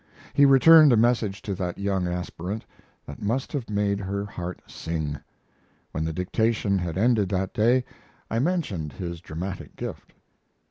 [0.33, 2.65] He returned a message to that young aspirant
[3.05, 5.19] that must have made her heart sing.
[5.91, 7.85] When the dictation had ended that day,
[8.27, 10.13] I mentioned his dramatic gift.